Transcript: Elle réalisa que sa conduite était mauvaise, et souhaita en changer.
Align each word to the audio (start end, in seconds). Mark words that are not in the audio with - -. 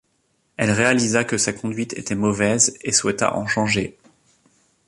Elle 0.57 0.71
réalisa 0.71 1.23
que 1.23 1.37
sa 1.37 1.53
conduite 1.53 1.93
était 1.93 2.15
mauvaise, 2.15 2.75
et 2.81 2.91
souhaita 2.91 3.35
en 3.35 3.45
changer. 3.45 3.95